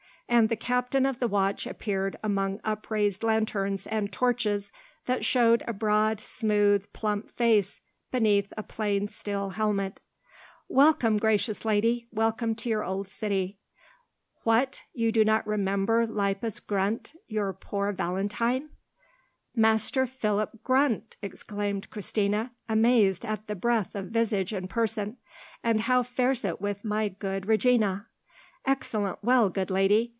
And 0.27 0.47
the 0.47 0.55
captain 0.55 1.05
of 1.05 1.19
the 1.19 1.27
watch 1.27 1.67
appeared 1.67 2.15
among 2.23 2.61
upraised 2.63 3.21
lanterns 3.21 3.85
and 3.85 4.13
torches 4.13 4.71
that 5.05 5.25
showed 5.25 5.61
a 5.67 5.73
broad, 5.73 6.21
smooth, 6.21 6.85
plump 6.93 7.29
face 7.35 7.81
beneath 8.11 8.53
a 8.55 8.63
plain 8.63 9.09
steel 9.09 9.49
helmet. 9.49 9.99
"Welcome, 10.69 11.17
gracious 11.17 11.65
lady, 11.65 12.07
welcome 12.13 12.55
to 12.55 12.69
your 12.69 12.81
old 12.85 13.09
city. 13.09 13.59
What! 14.43 14.83
do 14.95 15.01
you 15.13 15.25
not 15.25 15.45
remember 15.45 16.07
Lippus 16.07 16.61
Grundt, 16.61 17.13
your 17.27 17.51
poor 17.51 17.91
Valentine?" 17.91 18.69
"Master 19.53 20.07
Philip 20.07 20.63
Grundt!" 20.63 21.17
exclaimed 21.21 21.89
Christina, 21.89 22.53
amazed 22.69 23.25
at 23.25 23.47
the 23.47 23.55
breadth 23.55 23.95
of 23.95 24.05
visage 24.07 24.53
and 24.53 24.69
person; 24.69 25.17
"and 25.61 25.81
how 25.81 26.03
fares 26.03 26.45
it 26.45 26.61
with 26.61 26.85
my 26.85 27.09
good 27.09 27.47
Regina?" 27.47 28.07
"Excellent 28.65 29.21
well, 29.21 29.49
good 29.49 29.69
lady. 29.69 30.07